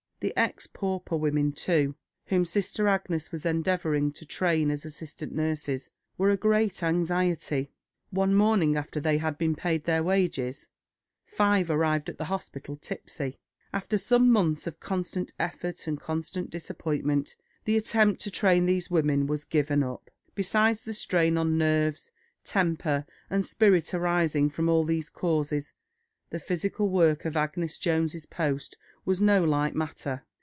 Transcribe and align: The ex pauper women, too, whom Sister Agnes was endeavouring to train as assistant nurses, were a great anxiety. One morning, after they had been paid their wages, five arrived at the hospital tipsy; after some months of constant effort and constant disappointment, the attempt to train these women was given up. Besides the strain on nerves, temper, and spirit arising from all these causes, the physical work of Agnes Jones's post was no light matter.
The 0.23 0.37
ex 0.37 0.67
pauper 0.67 1.17
women, 1.19 1.51
too, 1.51 1.95
whom 2.27 2.45
Sister 2.45 2.87
Agnes 2.87 3.31
was 3.31 3.43
endeavouring 3.43 4.11
to 4.11 4.23
train 4.23 4.69
as 4.69 4.85
assistant 4.85 5.33
nurses, 5.33 5.89
were 6.15 6.29
a 6.29 6.37
great 6.37 6.83
anxiety. 6.83 7.71
One 8.11 8.35
morning, 8.35 8.77
after 8.77 8.99
they 8.99 9.17
had 9.17 9.39
been 9.39 9.55
paid 9.55 9.85
their 9.85 10.03
wages, 10.03 10.69
five 11.25 11.71
arrived 11.71 12.07
at 12.07 12.19
the 12.19 12.25
hospital 12.25 12.75
tipsy; 12.77 13.39
after 13.73 13.97
some 13.97 14.31
months 14.31 14.67
of 14.67 14.79
constant 14.79 15.33
effort 15.39 15.87
and 15.87 15.99
constant 15.99 16.51
disappointment, 16.51 17.35
the 17.65 17.75
attempt 17.75 18.21
to 18.21 18.29
train 18.29 18.67
these 18.67 18.91
women 18.91 19.25
was 19.25 19.43
given 19.43 19.81
up. 19.81 20.11
Besides 20.35 20.83
the 20.83 20.93
strain 20.93 21.35
on 21.35 21.57
nerves, 21.57 22.11
temper, 22.43 23.07
and 23.31 23.43
spirit 23.43 23.91
arising 23.91 24.51
from 24.51 24.69
all 24.69 24.83
these 24.83 25.09
causes, 25.09 25.73
the 26.29 26.39
physical 26.39 26.89
work 26.89 27.25
of 27.25 27.35
Agnes 27.35 27.77
Jones's 27.77 28.25
post 28.25 28.77
was 29.03 29.19
no 29.19 29.43
light 29.43 29.75
matter. 29.75 30.23